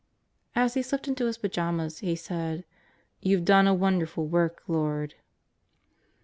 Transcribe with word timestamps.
As 0.55 0.73
he 0.73 0.81
slipped 0.81 1.07
into 1.07 1.27
his 1.27 1.37
pajamas 1.37 1.99
he 1.99 2.15
said: 2.15 2.65
"You've 3.21 3.45
done 3.45 3.67
a 3.67 3.73
wonder 3.75 4.07
ful 4.07 4.25
work, 4.25 4.63
Lord." 4.67 5.13